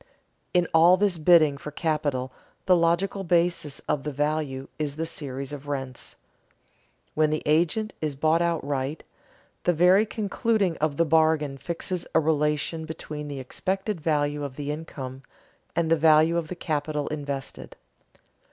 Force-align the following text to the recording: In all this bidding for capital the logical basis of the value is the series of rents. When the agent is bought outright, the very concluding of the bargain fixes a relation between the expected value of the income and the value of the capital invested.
In 0.51 0.67
all 0.73 0.97
this 0.97 1.19
bidding 1.19 1.59
for 1.59 1.69
capital 1.69 2.31
the 2.65 2.75
logical 2.75 3.23
basis 3.23 3.77
of 3.81 4.01
the 4.01 4.11
value 4.11 4.67
is 4.79 4.95
the 4.95 5.05
series 5.05 5.53
of 5.53 5.67
rents. 5.67 6.15
When 7.13 7.29
the 7.29 7.43
agent 7.45 7.93
is 8.01 8.15
bought 8.15 8.41
outright, 8.41 9.03
the 9.63 9.73
very 9.73 10.07
concluding 10.07 10.75
of 10.77 10.97
the 10.97 11.05
bargain 11.05 11.55
fixes 11.59 12.07
a 12.15 12.19
relation 12.19 12.85
between 12.85 13.27
the 13.27 13.39
expected 13.39 14.01
value 14.01 14.43
of 14.43 14.55
the 14.55 14.71
income 14.71 15.21
and 15.75 15.91
the 15.91 15.95
value 15.97 16.35
of 16.35 16.47
the 16.47 16.55
capital 16.55 17.07
invested. 17.09 17.75